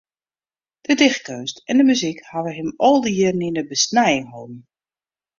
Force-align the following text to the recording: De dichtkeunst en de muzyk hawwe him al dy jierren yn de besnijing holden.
De 0.85 0.93
dichtkeunst 1.01 1.57
en 1.69 1.75
de 1.77 1.85
muzyk 1.91 2.19
hawwe 2.29 2.51
him 2.57 2.69
al 2.87 2.97
dy 3.03 3.11
jierren 3.17 3.47
yn 3.47 3.57
de 3.57 3.63
besnijing 3.71 4.25
holden. 4.33 4.59